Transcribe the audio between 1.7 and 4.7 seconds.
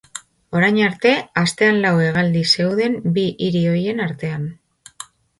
lau hegaldi zeuden bi hiri horien artean.